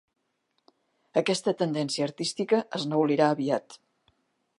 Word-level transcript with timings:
Aquesta 1.21 1.53
tendència 1.59 2.07
artística 2.07 2.63
es 2.79 2.87
neulirà 2.95 3.29
aviat. 3.35 3.77